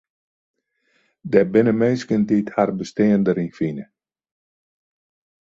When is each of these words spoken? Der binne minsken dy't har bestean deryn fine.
Der 1.31 1.45
binne 1.51 1.73
minsken 1.81 2.21
dy't 2.29 2.51
har 2.55 2.69
bestean 2.79 3.21
deryn 3.25 3.51
fine. 3.59 3.85